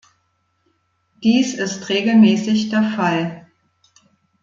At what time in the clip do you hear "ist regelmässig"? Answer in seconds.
1.53-2.69